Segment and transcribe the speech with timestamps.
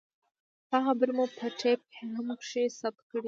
[0.65, 1.81] ستا خبرې مو په ټېپ
[2.17, 3.19] هم کښې ثبت کړې دي.